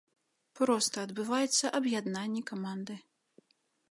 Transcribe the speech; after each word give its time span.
Проста 0.59 1.03
адбываецца 1.07 1.65
аб'яднанне 1.79 2.41
каманды. 2.53 2.95